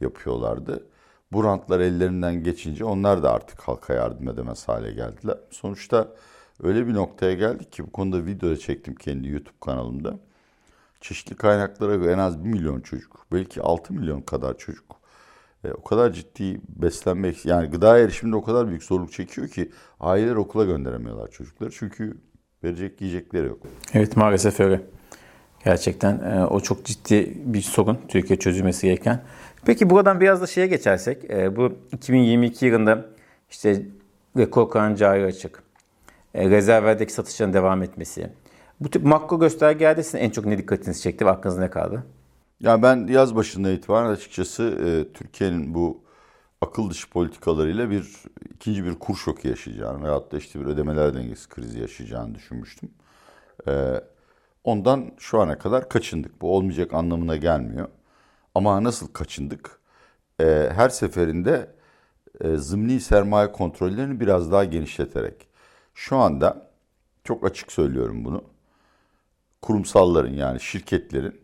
yapıyorlardı. 0.01 0.87
Bu 1.31 1.43
rantlar 1.43 1.79
ellerinden 1.79 2.43
geçince 2.43 2.85
onlar 2.85 3.23
da 3.23 3.33
artık 3.33 3.59
halka 3.61 3.93
yardım 3.93 4.29
edemez 4.29 4.67
hale 4.67 4.91
geldiler. 4.91 5.37
Sonuçta 5.49 6.15
öyle 6.63 6.87
bir 6.87 6.93
noktaya 6.93 7.33
geldik 7.33 7.71
ki 7.71 7.83
bu 7.87 7.91
konuda 7.91 8.25
video 8.25 8.55
çektim 8.55 8.95
kendi 8.95 9.27
YouTube 9.29 9.59
kanalımda. 9.61 10.19
Çeşitli 11.01 11.35
kaynaklara 11.35 11.95
göre 11.95 12.11
en 12.11 12.17
az 12.17 12.43
1 12.43 12.49
milyon 12.49 12.81
çocuk, 12.81 13.25
belki 13.31 13.61
6 13.61 13.93
milyon 13.93 14.21
kadar 14.21 14.57
çocuk 14.57 15.01
e, 15.63 15.71
o 15.71 15.83
kadar 15.83 16.13
ciddi 16.13 16.61
beslenmek 16.69 17.45
yani 17.45 17.69
gıda 17.69 17.97
erişiminde 17.99 18.35
o 18.35 18.43
kadar 18.43 18.67
büyük 18.67 18.83
zorluk 18.83 19.11
çekiyor 19.11 19.47
ki 19.47 19.71
aileler 19.99 20.35
okula 20.35 20.65
gönderemiyorlar 20.65 21.31
çocukları. 21.31 21.71
Çünkü 21.71 22.17
verecek 22.63 23.01
yiyecekleri 23.01 23.47
yok. 23.47 23.59
Evet 23.93 24.17
maalesef 24.17 24.59
öyle. 24.59 24.81
Gerçekten 25.65 26.19
e, 26.19 26.45
o 26.45 26.59
çok 26.59 26.85
ciddi 26.85 27.33
bir 27.45 27.61
sorun 27.61 27.99
Türkiye 28.07 28.39
çözülmesi 28.39 28.87
gereken. 28.87 29.21
Peki 29.65 29.89
buradan 29.89 30.21
biraz 30.21 30.41
da 30.41 30.47
şeye 30.47 30.67
geçersek 30.67 31.31
e, 31.31 31.55
bu 31.55 31.73
2022 31.91 32.65
yılında 32.65 33.05
işte 33.49 33.81
rekor 34.37 34.69
kalan 34.69 34.95
cari 34.95 35.25
açık, 35.25 35.63
e, 36.33 36.49
rezervlerdeki 36.49 37.13
satışların 37.13 37.53
devam 37.53 37.83
etmesi. 37.83 38.29
Bu 38.79 38.89
tip 38.89 39.03
makro 39.03 39.39
göstergelerde 39.39 40.03
sizin 40.03 40.17
en 40.17 40.29
çok 40.29 40.45
ne 40.45 40.57
dikkatinizi 40.57 41.01
çekti 41.01 41.25
ve 41.25 41.29
aklınızda 41.29 41.61
ne 41.61 41.69
kaldı? 41.69 42.03
Ya 42.59 42.83
ben 42.83 43.07
yaz 43.07 43.35
başında 43.35 43.71
itibaren 43.71 44.09
açıkçası 44.09 44.63
e, 44.63 45.13
Türkiye'nin 45.13 45.73
bu 45.73 46.01
akıl 46.61 46.89
dışı 46.89 47.09
politikalarıyla 47.09 47.89
bir 47.89 48.23
ikinci 48.53 48.85
bir 48.85 48.95
kur 48.99 49.15
şoku 49.15 49.47
yaşayacağını 49.47 50.03
veyahut 50.03 50.31
da 50.31 50.37
işte 50.37 50.59
bir 50.59 50.65
ödemeler 50.65 51.13
dengesi 51.13 51.49
krizi 51.49 51.79
yaşayacağını 51.79 52.35
düşünmüştüm. 52.35 52.91
E, 53.67 54.03
ondan 54.63 55.11
şu 55.17 55.41
ana 55.41 55.57
kadar 55.57 55.89
kaçındık. 55.89 56.41
Bu 56.41 56.55
olmayacak 56.55 56.93
anlamına 56.93 57.37
gelmiyor. 57.37 57.87
Ama 58.55 58.83
nasıl 58.83 59.07
kaçındık? 59.07 59.79
E, 60.41 60.69
her 60.75 60.89
seferinde 60.89 61.75
e, 62.41 62.57
zımni 62.57 62.99
sermaye 62.99 63.51
kontrollerini 63.51 64.19
biraz 64.19 64.51
daha 64.51 64.65
genişleterek. 64.65 65.47
Şu 65.93 66.17
anda 66.17 66.71
çok 67.23 67.45
açık 67.45 67.71
söylüyorum 67.71 68.25
bunu. 68.25 68.43
Kurumsalların 69.61 70.33
yani 70.33 70.59
şirketlerin 70.59 71.41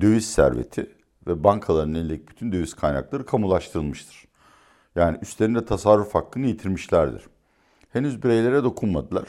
döviz 0.00 0.30
serveti 0.30 0.90
ve 1.26 1.44
bankaların 1.44 1.94
elindeki 1.94 2.28
bütün 2.28 2.52
döviz 2.52 2.74
kaynakları 2.74 3.26
kamulaştırılmıştır. 3.26 4.27
Yani 4.98 5.18
üstlerinde 5.22 5.64
tasarruf 5.64 6.14
hakkını 6.14 6.46
yitirmişlerdir. 6.46 7.22
Henüz 7.92 8.22
bireylere 8.22 8.64
dokunmadılar. 8.64 9.28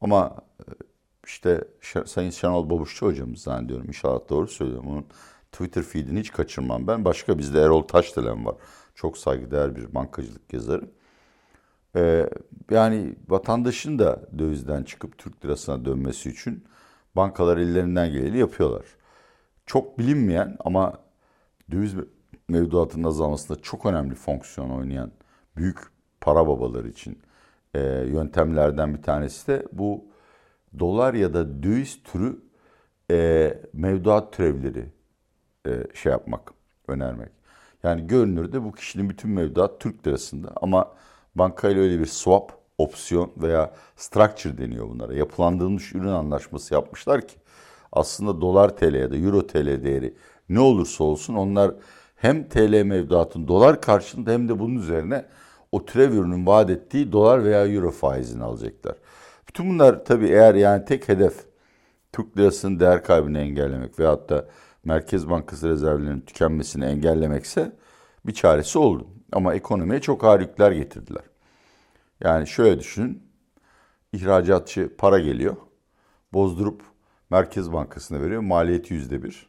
Ama 0.00 0.36
e, 0.60 0.70
işte 1.26 1.64
Sayın 2.06 2.30
Şenol 2.30 2.70
Babuşçu 2.70 3.06
hocamız 3.06 3.40
zannediyorum 3.40 3.86
inşallah 3.88 4.20
doğru 4.28 4.48
söylüyorum. 4.48 4.86
Onun 4.88 5.06
Twitter 5.52 5.82
feedini 5.82 6.20
hiç 6.20 6.32
kaçırmam 6.32 6.86
ben. 6.86 7.04
Başka 7.04 7.38
bizde 7.38 7.60
Erol 7.60 7.82
Taşdelen 7.82 8.46
var. 8.46 8.56
Çok 8.94 9.18
saygıdeğer 9.18 9.76
bir 9.76 9.94
bankacılık 9.94 10.52
yazarı. 10.52 10.90
Ee, 11.96 12.30
yani 12.70 13.16
vatandaşın 13.28 13.98
da 13.98 14.20
dövizden 14.38 14.82
çıkıp 14.82 15.18
Türk 15.18 15.44
lirasına 15.44 15.84
dönmesi 15.84 16.30
için 16.30 16.64
bankalar 17.16 17.56
ellerinden 17.56 18.12
geleni 18.12 18.38
yapıyorlar 18.38 18.84
çok 19.66 19.98
bilinmeyen 19.98 20.56
ama 20.60 20.98
döviz 21.70 21.94
mevduatının 22.48 23.04
azalmasında 23.04 23.62
çok 23.62 23.86
önemli 23.86 24.14
fonksiyon 24.14 24.70
oynayan 24.70 25.12
büyük 25.56 25.78
para 26.20 26.46
babaları 26.46 26.88
için 26.88 27.18
e, 27.74 27.80
yöntemlerden 28.06 28.94
bir 28.94 29.02
tanesi 29.02 29.46
de 29.46 29.66
bu 29.72 30.04
dolar 30.78 31.14
ya 31.14 31.34
da 31.34 31.62
döviz 31.62 32.02
türü 32.02 32.40
e, 33.10 33.58
mevduat 33.72 34.32
türevleri 34.32 34.84
e, 35.66 35.84
şey 35.94 36.12
yapmak, 36.12 36.52
önermek. 36.88 37.30
Yani 37.82 38.06
görünürde 38.06 38.64
bu 38.64 38.72
kişinin 38.72 39.10
bütün 39.10 39.30
mevduat 39.30 39.80
Türk 39.80 40.06
lirasında 40.06 40.52
ama 40.56 40.92
bankayla 41.34 41.82
öyle 41.82 42.00
bir 42.00 42.06
swap, 42.06 42.52
opsiyon 42.78 43.32
veya 43.36 43.74
structure 43.96 44.58
deniyor 44.58 44.88
bunlara. 44.88 45.14
Yapılandırılmış 45.14 45.94
ürün 45.94 46.08
anlaşması 46.08 46.74
yapmışlar 46.74 47.28
ki 47.28 47.36
aslında 47.92 48.40
dolar 48.40 48.76
TL 48.76 48.94
ya 48.94 49.10
da 49.10 49.16
euro 49.16 49.46
TL 49.46 49.84
değeri 49.84 50.14
ne 50.48 50.60
olursa 50.60 51.04
olsun 51.04 51.34
onlar 51.34 51.74
hem 52.16 52.48
TL 52.48 52.82
mevduatın 52.82 53.48
dolar 53.48 53.80
karşılığında 53.80 54.30
hem 54.30 54.48
de 54.48 54.58
bunun 54.58 54.76
üzerine 54.76 55.24
o 55.72 55.84
türev 55.84 56.12
ürünün 56.12 56.46
vaat 56.46 56.70
ettiği 56.70 57.12
dolar 57.12 57.44
veya 57.44 57.66
euro 57.66 57.90
faizini 57.90 58.44
alacaklar. 58.44 58.96
Bütün 59.48 59.70
bunlar 59.70 60.04
tabii 60.04 60.28
eğer 60.28 60.54
yani 60.54 60.84
tek 60.84 61.08
hedef 61.08 61.46
Türk 62.12 62.38
lirasının 62.38 62.80
değer 62.80 63.04
kaybını 63.04 63.38
engellemek 63.38 63.98
veyahut 63.98 64.28
da 64.28 64.48
Merkez 64.84 65.30
Bankası 65.30 65.68
rezervlerinin 65.68 66.20
tükenmesini 66.20 66.84
engellemekse 66.84 67.72
bir 68.26 68.34
çaresi 68.34 68.78
oldu. 68.78 69.06
Ama 69.32 69.54
ekonomiye 69.54 70.00
çok 70.00 70.24
ağır 70.24 70.40
yükler 70.40 70.72
getirdiler. 70.72 71.22
Yani 72.20 72.46
şöyle 72.46 72.78
düşünün. 72.78 73.22
İhracatçı 74.12 74.96
para 74.98 75.18
geliyor. 75.18 75.56
Bozdurup 76.32 76.82
Merkez 77.30 77.72
Bankası'na 77.72 78.20
veriyor. 78.20 78.40
Maliyeti 78.40 78.94
yüzde 78.94 79.22
bir. 79.22 79.46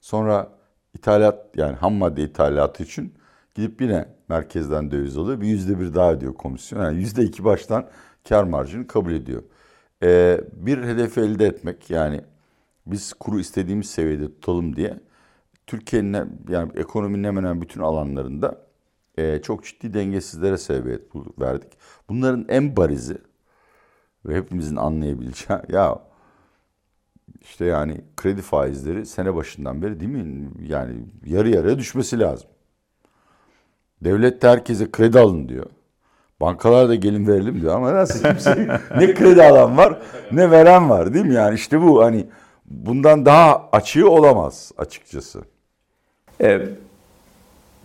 Sonra 0.00 0.55
ithalat 0.96 1.56
yani 1.56 1.76
ham 1.76 1.94
madde 1.94 2.22
ithalatı 2.22 2.82
için 2.82 3.14
gidip 3.54 3.80
yine 3.80 4.08
merkezden 4.28 4.90
döviz 4.90 5.18
alıyor. 5.18 5.40
Bir 5.40 5.46
yüzde 5.46 5.80
bir 5.80 5.94
daha 5.94 6.12
ödüyor 6.12 6.34
komisyon. 6.34 6.82
Yani 6.82 6.98
yüzde 6.98 7.22
iki 7.22 7.44
baştan 7.44 7.88
kar 8.28 8.44
marjını 8.44 8.86
kabul 8.86 9.12
ediyor. 9.12 9.42
Ee, 10.02 10.40
bir 10.52 10.78
hedefi 10.82 11.20
elde 11.20 11.46
etmek 11.46 11.90
yani 11.90 12.20
biz 12.86 13.12
kuru 13.12 13.40
istediğimiz 13.40 13.90
seviyede 13.90 14.26
tutalım 14.26 14.76
diye 14.76 15.00
Türkiye'nin 15.66 16.42
yani 16.48 16.72
ekonominin 16.76 17.24
hemen 17.24 17.42
hemen 17.42 17.62
bütün 17.62 17.80
alanlarında 17.80 18.66
e, 19.18 19.42
çok 19.42 19.64
ciddi 19.64 19.94
dengesizlere 19.94 20.58
sebebiyet 20.58 21.02
verdik. 21.40 21.72
Bunların 22.08 22.46
en 22.48 22.76
barizi 22.76 23.18
ve 24.26 24.36
hepimizin 24.36 24.76
anlayabileceği 24.76 25.60
ya 25.68 25.98
işte 27.40 27.64
yani 27.64 28.00
kredi 28.16 28.42
faizleri 28.42 29.06
sene 29.06 29.34
başından 29.34 29.82
beri 29.82 30.00
değil 30.00 30.10
mi? 30.10 30.50
Yani 30.68 30.94
yarı 31.26 31.48
yarıya 31.48 31.78
düşmesi 31.78 32.20
lazım. 32.20 32.48
Devlet 34.04 34.42
de 34.42 34.48
herkese 34.48 34.90
kredi 34.90 35.18
alın 35.18 35.48
diyor. 35.48 35.66
Bankalar 36.40 36.88
da 36.88 36.94
gelin 36.94 37.26
verelim 37.26 37.60
diyor 37.60 37.76
ama 37.76 37.94
nasıl 37.94 38.22
kimse 38.28 38.80
ne 38.96 39.14
kredi 39.14 39.42
alan 39.42 39.76
var 39.76 40.02
ne 40.32 40.50
veren 40.50 40.90
var 40.90 41.14
değil 41.14 41.24
mi? 41.24 41.34
Yani 41.34 41.54
işte 41.54 41.82
bu 41.82 42.04
hani 42.04 42.26
bundan 42.66 43.26
daha 43.26 43.68
açığı 43.72 44.10
olamaz 44.10 44.72
açıkçası. 44.78 45.42
Ee, 46.40 46.68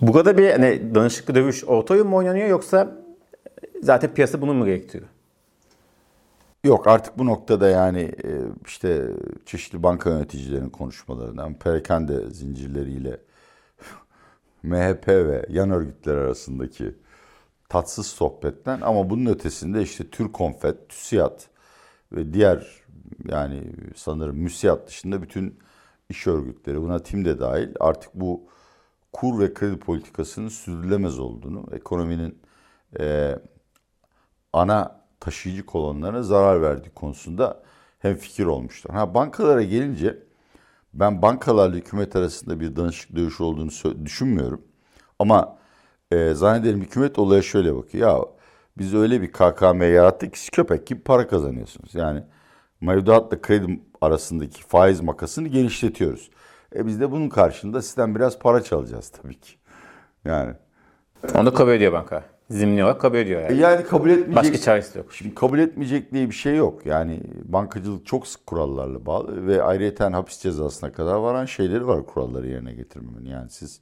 bu 0.02 0.14
kadar 0.14 0.38
bir 0.38 0.52
hani 0.52 0.96
danışıklı 0.96 1.36
dövüş 1.36 1.64
orta 1.64 1.94
oyun 1.94 2.08
mu 2.08 2.16
oynanıyor 2.16 2.48
yoksa 2.48 2.98
zaten 3.82 4.14
piyasa 4.14 4.42
bunu 4.42 4.54
mu 4.54 4.66
gerektiriyor? 4.66 5.10
Yok 6.64 6.88
artık 6.88 7.18
bu 7.18 7.26
noktada 7.26 7.70
yani 7.70 8.00
e, 8.02 8.30
işte 8.66 9.12
çeşitli 9.46 9.84
banka 9.84 10.10
yöneticilerinin 10.10 10.70
konuşmalarından, 10.70 11.54
perakende 11.54 12.30
zincirleriyle 12.30 13.22
MHP 14.64 15.08
ve 15.08 15.46
yan 15.50 15.72
örgütler 15.72 16.16
arasındaki 16.16 16.96
tatsız 17.70 18.08
sohbetten 18.08 18.82
ama 18.82 19.10
bunun 19.10 19.26
ötesinde 19.26 19.82
işte 19.82 20.10
Türkonfet, 20.10 20.90
TÜSİAD 20.90 21.40
ve 22.12 22.34
diğer 22.34 22.84
yani 23.26 23.64
sanırım 23.96 24.38
MÜSİAD 24.38 24.88
dışında 24.88 25.22
bütün 25.22 25.60
iş 26.10 26.28
örgütleri 26.28 26.82
buna 26.82 27.00
TİM 27.00 27.26
de 27.26 27.40
dahil 27.40 27.70
artık 27.80 28.14
bu 28.14 28.44
kur 29.14 29.40
ve 29.40 29.54
kredi 29.54 29.80
politikasının 29.80 30.50
sürdürülemez 30.50 31.20
olduğunu, 31.20 31.66
ekonominin 31.72 32.40
e, 33.00 33.36
ana 34.54 35.01
taşıyıcı 35.22 35.66
kolonlarına 35.66 36.24
zarar 36.24 36.62
verdiği 36.62 36.90
konusunda 36.90 37.64
hem 38.00 38.16
fikir 38.16 38.46
olmuşlar. 38.46 38.96
Ha 38.96 39.14
bankalara 39.14 39.64
gelince 39.64 40.20
ben 40.94 41.22
bankalarla 41.22 41.76
hükümet 41.76 42.16
arasında 42.16 42.60
bir 42.60 42.76
danışıklı 42.76 43.16
dövüş 43.16 43.42
olduğunu 43.42 43.70
düşünmüyorum. 44.06 44.62
Ama 45.20 45.58
e, 46.12 46.34
zannederim 46.34 46.82
hükümet 46.82 47.20
olaya 47.20 47.42
şöyle 47.42 47.76
bakıyor. 47.76 48.08
Ya 48.10 48.26
biz 48.78 48.94
öyle 48.94 49.22
bir 49.22 49.32
KKM 49.32 49.82
yarattık 49.82 50.34
ki 50.34 50.52
köpek 50.52 50.88
gibi 50.88 51.02
para 51.02 51.28
kazanıyorsunuz. 51.28 51.96
Yani 51.96 52.24
mevduatla 52.82 53.42
kredi 53.42 53.82
arasındaki 54.02 54.64
faiz 54.64 55.02
makasını 55.02 55.48
genişletiyoruz. 55.48 56.30
E 56.76 56.86
biz 56.88 57.00
de 57.02 57.12
bunun 57.12 57.30
karşılığında 57.30 57.82
sistem 57.82 58.16
biraz 58.16 58.40
para 58.40 58.64
çalacağız 58.64 59.10
tabii 59.10 59.40
ki. 59.40 59.54
Yani 60.26 60.54
Onu 61.36 61.54
kabul 61.54 61.72
ediyor 61.72 61.94
banka. 61.94 62.24
Zimni 62.52 62.84
olarak 62.84 63.02
kabul 63.02 63.18
ediyor 63.18 63.42
e 63.42 63.44
yani. 63.44 63.58
yani 63.58 63.84
kabul 63.84 64.10
etmeyecek 64.10 64.36
Başka 64.36 64.58
çaresi 64.58 64.98
yok. 64.98 65.14
Şimdi 65.14 65.36
kabul 65.36 65.60
etmeyecek 65.60 66.14
diye 66.14 66.30
bir 66.30 66.36
şey 66.36 66.56
yok. 66.56 66.86
Yani 66.86 67.20
bankacılık 67.44 68.06
çok 68.06 68.28
sık 68.28 68.48
kurallarla 68.48 69.06
bağlı 69.06 69.48
ve 69.48 69.64
ayrıyeten 69.64 70.14
hapis 70.14 70.40
cezasına 70.40 70.92
kadar 70.92 71.16
varan 71.16 71.46
şeyleri 71.46 71.88
var 71.88 72.06
kuralları 72.06 72.48
yerine 72.48 72.74
getirmemin. 72.74 73.26
Yani 73.26 73.50
siz 73.50 73.80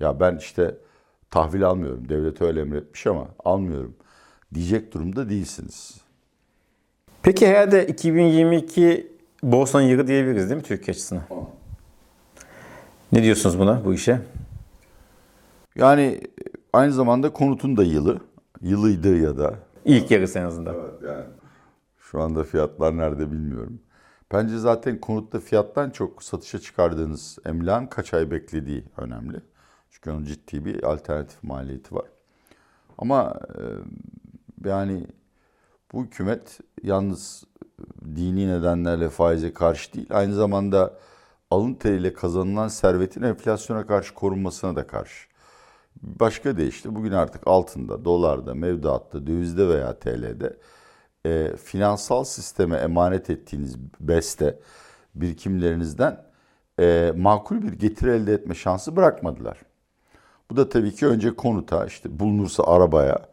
ya 0.00 0.20
ben 0.20 0.36
işte 0.36 0.74
tahvil 1.30 1.64
almıyorum. 1.64 2.08
Devlet 2.08 2.42
öyle 2.42 2.60
emretmiş 2.60 3.06
ama 3.06 3.28
almıyorum 3.44 3.94
diyecek 4.54 4.94
durumda 4.94 5.30
değilsiniz. 5.30 6.00
Peki 7.22 7.46
herhalde 7.46 7.86
2022 7.86 9.12
borsanın 9.42 9.84
yılı 9.84 10.06
diyebiliriz 10.06 10.50
değil 10.50 10.60
mi 10.60 10.66
Türkiye 10.66 10.92
açısından? 10.92 11.24
Ne 13.12 13.22
diyorsunuz 13.22 13.58
buna, 13.58 13.84
bu 13.84 13.94
işe? 13.94 14.20
Yani 15.76 16.20
aynı 16.72 16.92
zamanda 16.92 17.32
konutun 17.32 17.76
da 17.76 17.82
yılı. 17.82 18.20
Yılıydı 18.60 19.16
ya 19.16 19.38
da. 19.38 19.54
İlk 19.84 20.10
yarısı 20.10 20.38
en 20.38 20.44
azından. 20.44 20.74
yani. 21.08 21.24
Şu 21.98 22.20
anda 22.20 22.44
fiyatlar 22.44 22.96
nerede 22.96 23.32
bilmiyorum. 23.32 23.80
Bence 24.32 24.58
zaten 24.58 25.00
konutta 25.00 25.40
fiyattan 25.40 25.90
çok 25.90 26.22
satışa 26.22 26.58
çıkardığınız 26.58 27.38
emlakın 27.46 27.86
kaç 27.86 28.14
ay 28.14 28.30
beklediği 28.30 28.84
önemli. 28.96 29.40
Çünkü 29.90 30.10
onun 30.10 30.24
ciddi 30.24 30.64
bir 30.64 30.82
alternatif 30.82 31.42
maliyeti 31.42 31.94
var. 31.94 32.04
Ama 32.98 33.40
e, 33.58 33.62
yani 34.68 35.06
bu 35.92 36.04
hükümet 36.04 36.60
yalnız 36.82 37.44
dini 38.16 38.48
nedenlerle 38.48 39.08
faize 39.08 39.52
karşı 39.52 39.92
değil, 39.92 40.06
aynı 40.10 40.34
zamanda 40.34 40.98
alın 41.50 41.74
teriyle 41.74 42.12
kazanılan 42.12 42.68
servetin 42.68 43.22
enflasyona 43.22 43.86
karşı 43.86 44.14
korunmasına 44.14 44.76
da 44.76 44.86
karşı. 44.86 45.27
Başka 46.02 46.56
deyişle 46.56 46.94
bugün 46.94 47.12
artık 47.12 47.46
altında, 47.46 48.04
dolarda, 48.04 48.54
mevduatta, 48.54 49.26
dövizde 49.26 49.68
veya 49.68 49.98
TL'de 49.98 50.56
e, 51.26 51.56
finansal 51.56 52.24
sisteme 52.24 52.76
emanet 52.76 53.30
ettiğiniz 53.30 53.76
beste 54.00 54.58
birikimlerinizden 55.14 56.24
e, 56.80 57.12
makul 57.16 57.62
bir 57.62 57.72
getiri 57.72 58.10
elde 58.10 58.32
etme 58.32 58.54
şansı 58.54 58.96
bırakmadılar. 58.96 59.58
Bu 60.50 60.56
da 60.56 60.68
tabii 60.68 60.94
ki 60.94 61.06
önce 61.06 61.36
konuta, 61.36 61.86
işte 61.86 62.20
bulunursa 62.20 62.64
arabaya 62.64 63.28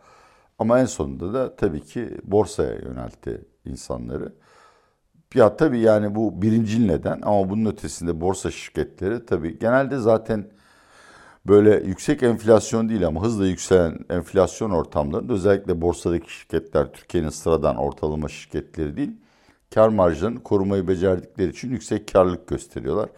ama 0.59 0.79
en 0.79 0.85
sonunda 0.85 1.33
da 1.33 1.55
tabii 1.55 1.81
ki 1.81 2.17
borsaya 2.23 2.73
yöneltti 2.73 3.41
insanları. 3.65 4.33
Ya 5.35 5.57
tabii 5.57 5.79
yani 5.79 6.15
bu 6.15 6.41
birinci 6.41 6.87
neden 6.87 7.21
ama 7.21 7.49
bunun 7.49 7.65
ötesinde 7.71 8.21
borsa 8.21 8.51
şirketleri 8.51 9.25
tabii 9.25 9.59
genelde 9.59 9.97
zaten 9.97 10.54
böyle 11.47 11.87
yüksek 11.87 12.23
enflasyon 12.23 12.89
değil 12.89 13.07
ama 13.07 13.23
hızla 13.23 13.47
yükselen 13.47 13.99
enflasyon 14.09 14.69
ortamlarında 14.69 15.33
özellikle 15.33 15.81
borsadaki 15.81 16.33
şirketler 16.33 16.93
Türkiye'nin 16.93 17.29
sıradan 17.29 17.75
ortalama 17.75 18.29
şirketleri 18.29 18.97
değil 18.97 19.11
kar 19.75 19.89
marjlarını 19.89 20.43
korumayı 20.43 20.87
becerdikleri 20.87 21.49
için 21.49 21.69
yüksek 21.69 22.13
karlılık 22.13 22.47
gösteriyorlar. 22.47 23.09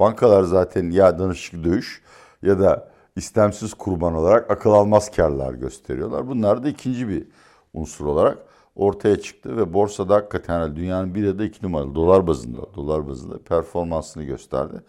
Bankalar 0.00 0.42
zaten 0.42 0.90
ya 0.90 1.18
danışık 1.18 1.64
dövüş 1.64 2.02
ya 2.42 2.60
da 2.60 2.92
istemsiz 3.16 3.74
kurban 3.74 4.14
olarak 4.14 4.50
akıl 4.50 4.70
almaz 4.70 5.10
karlar 5.10 5.54
gösteriyorlar. 5.54 6.28
Bunlar 6.28 6.62
da 6.62 6.68
ikinci 6.68 7.08
bir 7.08 7.26
unsur 7.72 8.06
olarak 8.06 8.38
ortaya 8.76 9.20
çıktı 9.20 9.56
ve 9.56 9.74
borsada 9.74 10.14
hakikaten 10.14 10.76
dünyanın 10.76 11.14
bir 11.14 11.24
ya 11.24 11.38
da 11.38 11.44
iki 11.44 11.66
numaralı 11.66 11.94
dolar 11.94 12.26
bazında 12.26 12.74
dolar 12.74 13.08
bazında 13.08 13.38
performansını 13.38 14.24
gösterdi. 14.24 14.82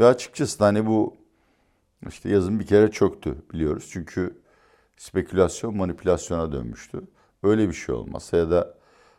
Ve 0.00 0.06
açıkçası 0.06 0.64
hani 0.64 0.86
bu 0.86 1.19
işte 2.08 2.28
yazın 2.28 2.60
bir 2.60 2.66
kere 2.66 2.90
çöktü 2.90 3.34
biliyoruz. 3.52 3.88
Çünkü 3.92 4.38
spekülasyon 4.96 5.76
manipülasyona 5.76 6.52
dönmüştü. 6.52 7.00
Öyle 7.42 7.68
bir 7.68 7.74
şey 7.74 7.94
olmazsa 7.94 8.36
ya 8.36 8.50
da 8.50 8.74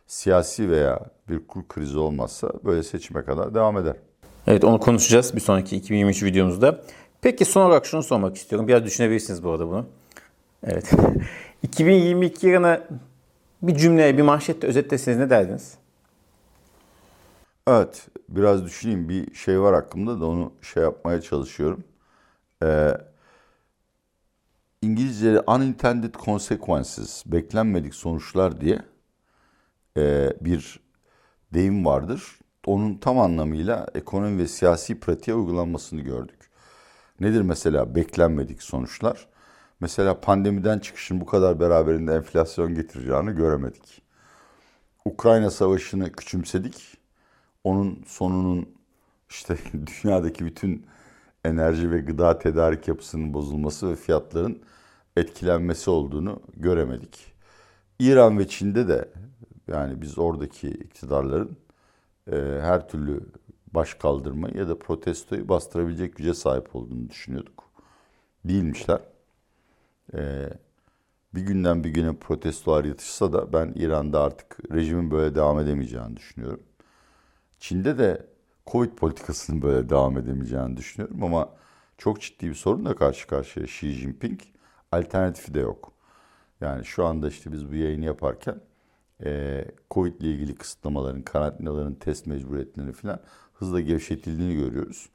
siyasi 0.06 0.70
veya 0.70 1.00
bir 1.28 1.46
kur 1.46 1.68
krizi 1.68 1.98
olmazsa 1.98 2.52
böyle 2.64 2.82
seçime 2.82 3.24
kadar 3.24 3.54
devam 3.54 3.78
eder. 3.78 3.96
Evet 4.46 4.64
onu 4.64 4.80
konuşacağız 4.80 5.34
bir 5.34 5.40
sonraki 5.40 5.76
2023 5.76 6.22
videomuzda. 6.22 6.82
Peki 7.20 7.44
son 7.44 7.66
olarak 7.66 7.86
şunu 7.86 8.02
sormak 8.02 8.36
istiyorum. 8.36 8.68
Biraz 8.68 8.84
düşünebilirsiniz 8.84 9.44
bu 9.44 9.50
arada 9.50 9.68
bunu. 9.68 9.86
Evet. 10.64 10.90
2022 11.62 12.46
yılını 12.46 12.82
bir 13.62 13.76
cümleye, 13.76 14.18
bir 14.18 14.22
manşetle 14.22 14.68
özetleseniz 14.68 15.18
ne 15.18 15.30
derdiniz? 15.30 15.74
Evet, 17.68 18.06
biraz 18.28 18.64
düşüneyim. 18.64 19.08
Bir 19.08 19.34
şey 19.34 19.60
var 19.60 19.72
aklımda 19.72 20.20
da 20.20 20.26
onu 20.26 20.52
şey 20.62 20.82
yapmaya 20.82 21.20
çalışıyorum. 21.20 21.84
Ee, 22.62 22.96
İngilizce'de 24.82 25.40
unintended 25.40 26.14
consequences, 26.14 27.22
beklenmedik 27.26 27.94
sonuçlar 27.94 28.60
diye 28.60 28.82
e, 29.96 30.32
bir 30.40 30.80
deyim 31.54 31.86
vardır. 31.86 32.38
Onun 32.66 32.94
tam 32.94 33.18
anlamıyla 33.18 33.86
ekonomi 33.94 34.38
ve 34.38 34.48
siyasi 34.48 35.00
pratiğe 35.00 35.36
uygulanmasını 35.36 36.00
gördük. 36.00 36.50
Nedir 37.20 37.40
mesela 37.42 37.94
beklenmedik 37.94 38.62
sonuçlar? 38.62 39.28
Mesela 39.80 40.20
pandemiden 40.20 40.78
çıkışın 40.78 41.20
bu 41.20 41.26
kadar 41.26 41.60
beraberinde 41.60 42.14
enflasyon 42.14 42.74
getireceğini 42.74 43.32
göremedik. 43.32 44.02
Ukrayna 45.04 45.50
Savaşı'nı 45.50 46.12
küçümsedik. 46.12 46.98
Onun 47.64 48.04
sonunun 48.06 48.68
işte 49.30 49.56
dünyadaki 50.04 50.44
bütün 50.44 50.86
enerji 51.44 51.90
ve 51.90 51.98
gıda 51.98 52.38
tedarik 52.38 52.88
yapısının 52.88 53.34
bozulması 53.34 53.90
ve 53.90 53.96
fiyatların 53.96 54.62
etkilenmesi 55.16 55.90
olduğunu 55.90 56.40
göremedik. 56.56 57.32
İran 57.98 58.38
ve 58.38 58.48
Çin'de 58.48 58.88
de 58.88 59.08
yani 59.68 60.02
biz 60.02 60.18
oradaki 60.18 60.68
iktidarların 60.68 61.56
e, 62.32 62.36
her 62.62 62.88
türlü 62.88 63.20
baş 63.74 63.94
kaldırmayı 63.94 64.56
ya 64.56 64.68
da 64.68 64.78
protestoyu 64.78 65.48
bastırabilecek 65.48 66.16
güce 66.16 66.34
sahip 66.34 66.76
olduğunu 66.76 67.08
düşünüyorduk. 67.08 67.64
Değilmişler. 68.44 69.00
E, 70.14 70.48
bir 71.34 71.40
günden 71.42 71.84
bir 71.84 71.90
güne 71.90 72.16
protestolar 72.16 72.84
yatışsa 72.84 73.32
da 73.32 73.52
ben 73.52 73.72
İran'da 73.76 74.22
artık 74.22 74.72
rejimin 74.72 75.10
böyle 75.10 75.34
devam 75.34 75.60
edemeyeceğini 75.60 76.16
düşünüyorum. 76.16 76.62
Çin'de 77.58 77.98
de 77.98 78.26
Covid 78.66 78.90
politikasının 78.90 79.62
böyle 79.62 79.88
devam 79.88 80.18
edemeyeceğini 80.18 80.76
düşünüyorum 80.76 81.22
ama 81.22 81.48
çok 81.98 82.20
ciddi 82.20 82.48
bir 82.48 82.54
sorunla 82.54 82.96
karşı 82.96 83.26
karşıya 83.26 83.66
Xi 83.66 83.92
Jinping. 83.92 84.40
Alternatifi 84.92 85.54
de 85.54 85.60
yok. 85.60 85.92
Yani 86.60 86.84
şu 86.84 87.04
anda 87.04 87.28
işte 87.28 87.52
biz 87.52 87.72
bu 87.72 87.74
yayını 87.74 88.04
yaparken 88.04 88.60
e, 89.24 89.64
Covid 89.90 90.20
ile 90.20 90.28
ilgili 90.28 90.54
kısıtlamaların, 90.54 91.22
karantinaların, 91.22 91.94
test 91.94 92.26
mecburiyetlerini 92.26 92.92
falan 92.92 93.20
hızla 93.54 93.80
gevşetildiğini 93.80 94.54
görüyoruz. 94.54 95.08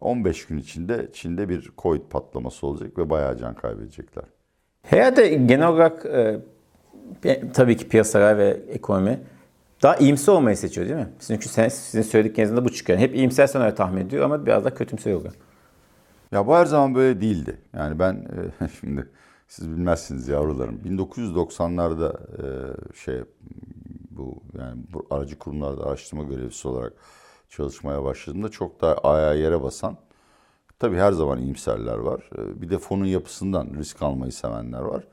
15 0.00 0.46
gün 0.46 0.58
içinde 0.58 1.08
Çin'de 1.12 1.48
bir 1.48 1.72
Covid 1.78 2.02
patlaması 2.10 2.66
olacak 2.66 2.98
ve 2.98 3.10
bayağı 3.10 3.38
can 3.38 3.54
kaybedecekler. 3.54 4.24
Herhalde 4.82 5.28
genel 5.28 5.68
olarak 5.68 6.06
e, 6.06 6.40
tabii 7.54 7.76
ki 7.76 7.88
piyasalar 7.88 8.38
ve 8.38 8.60
ekonomi 8.68 9.20
daha 9.82 9.96
iyimser 9.96 10.32
olmayı 10.32 10.56
seçiyor 10.56 10.88
değil 10.88 10.98
mi? 10.98 11.08
Çünkü 11.26 11.48
sen, 11.48 11.68
sizin 11.68 12.02
söylediklerinizde 12.02 12.64
bu 12.64 12.72
çıkıyor. 12.72 12.98
Hep 12.98 13.14
iyimser 13.14 13.46
senaryo 13.46 13.74
tahmin 13.74 14.06
ediyor 14.06 14.24
ama 14.24 14.46
biraz 14.46 14.64
da 14.64 14.74
kötümser 14.74 15.12
oluyor. 15.12 15.34
Ya 16.32 16.46
bu 16.46 16.54
her 16.54 16.66
zaman 16.66 16.94
böyle 16.94 17.20
değildi. 17.20 17.58
Yani 17.76 17.98
ben 17.98 18.28
e, 18.60 18.68
şimdi 18.80 19.08
siz 19.48 19.70
bilmezsiniz 19.70 20.28
yavrularım. 20.28 20.80
1990'larda 20.84 22.16
e, 22.42 22.46
şey 22.96 23.22
bu 24.10 24.42
yani 24.58 24.82
bu 24.92 25.06
aracı 25.10 25.38
kurumlarda 25.38 25.86
araştırma 25.86 26.22
görevlisi 26.22 26.68
olarak 26.68 26.92
çalışmaya 27.48 28.04
başladığımda 28.04 28.48
çok 28.48 28.80
daha 28.80 28.94
ayağa 28.94 29.34
yere 29.34 29.62
basan 29.62 29.96
tabii 30.78 30.96
her 30.96 31.12
zaman 31.12 31.38
iyimserler 31.38 31.98
var. 31.98 32.30
E, 32.38 32.62
bir 32.62 32.70
de 32.70 32.78
fonun 32.78 33.04
yapısından 33.04 33.68
risk 33.78 34.02
almayı 34.02 34.32
sevenler 34.32 34.80
var. 34.80 35.04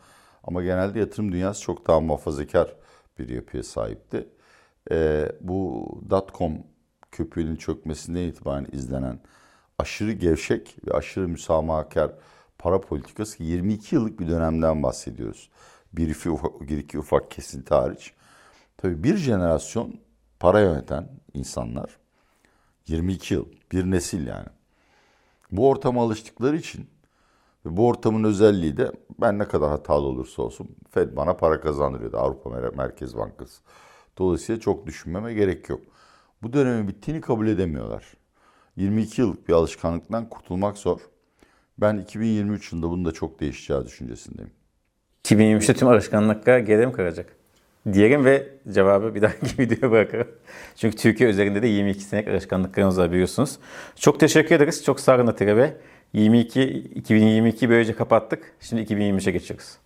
Ama 0.44 0.64
genelde 0.64 1.00
yatırım 1.00 1.32
dünyası 1.32 1.62
çok 1.62 1.88
daha 1.88 2.00
muhafazakar 2.00 2.76
bir 3.20 3.30
yapıya 3.30 3.64
sahipti. 3.64 4.28
E, 4.92 5.30
bu 5.42 5.88
dotcom 6.10 6.54
köpüğünün 7.12 7.56
çökmesinden 7.56 8.22
itibaren 8.22 8.68
izlenen 8.72 9.20
aşırı 9.80 10.12
gevşek 10.12 10.78
ve 10.88 10.94
aşırı 10.94 11.28
müsamahakar 11.28 12.12
para 12.58 12.82
politikası 12.82 13.44
22 13.44 13.96
yıllık 13.96 14.20
bir 14.20 14.28
dönemden 14.28 14.84
bahsediyoruz. 14.84 15.50
Bir 15.94 16.10
iki 16.10 16.30
ufak, 16.30 16.62
bir 16.62 16.78
iki 16.78 17.00
ufak 17.00 17.32
kesinti 17.32 17.74
hariç. 17.74 18.14
Tabii 18.78 19.04
bir 19.04 19.18
jenerasyon 19.18 20.00
para 20.40 20.60
yöneten 20.60 21.10
insanlar 21.34 21.98
22 22.88 23.34
yıl 23.34 23.46
bir 23.72 23.92
nesil 23.92 24.28
yani. 24.28 24.48
Bu 25.52 25.70
ortama 25.70 26.04
alıştıkları 26.04 26.58
için 26.58 26.90
ve 27.66 27.78
bu 27.78 27.88
ortamın 27.88 28.24
özelliği 28.24 28.78
de 28.78 28.92
ben 29.22 29.40
ne 29.40 29.48
kadar 29.48 29.70
hatalı 29.70 30.06
olursa 30.08 30.42
olsun 30.42 30.70
Fed 30.90 31.16
bana 31.16 31.34
para 31.34 31.62
kazandırıyordu 31.62 32.18
Avrupa 32.18 32.50
Merkez 32.50 33.18
Bankası. 33.18 33.62
Dolayısıyla 34.18 34.62
çok 34.62 34.88
düşünmeme 34.88 35.34
gerek 35.34 35.70
yok. 35.70 35.82
bu 36.42 36.54
dönemin 36.54 36.88
bittiğini 36.88 37.22
kabul 37.22 37.48
edemiyorlar. 37.48 38.04
22 38.76 39.22
yıllık 39.22 39.48
bir 39.48 39.54
alışkanlıktan 39.54 40.30
kurtulmak 40.30 40.78
zor. 40.78 41.00
Ben 41.78 41.98
2023 41.98 42.72
yılında 42.72 42.90
bunun 42.90 43.06
da 43.06 43.12
çok 43.12 43.40
değişeceği 43.40 43.86
düşüncesindeyim. 43.86 44.52
2023'te 45.24 45.74
tüm 45.74 45.88
alışkanlıklar 45.88 46.60
geride 46.60 46.86
mi 46.86 46.94
kalacak? 46.94 47.36
Diyelim 47.94 48.26
ve 48.26 48.48
cevabı 48.72 49.16
bir 49.16 49.22
dahaki 49.22 49.58
videoya 49.60 49.92
bırakalım. 49.92 50.28
Çünkü 50.76 50.98
Türkiye 50.98 51.30
üzerinde 51.30 51.62
de 51.62 51.68
22 51.68 52.02
senelik 52.04 52.28
alışkanlıklarımız 52.28 52.98
var 52.98 53.12
biliyorsunuz. 53.12 53.60
Çok 53.96 54.20
teşekkür 54.20 54.56
ederiz. 54.56 54.84
Çok 54.84 55.00
sağ 55.00 55.16
olun 55.16 55.28
Atilla 55.28 55.58
Bey. 55.58 55.70
22, 56.14 56.64
2022 56.64 57.70
böylece 57.70 57.96
kapattık. 57.96 58.56
Şimdi 58.60 58.82
2023'e 58.82 59.32
geçiyoruz. 59.32 59.78